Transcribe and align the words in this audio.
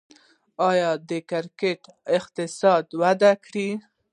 آیا 0.69 0.91
د 1.09 1.11
کرکټ 1.29 1.81
اقتصاد 2.17 2.85
وده 3.01 3.31
کړې؟ 3.45 3.69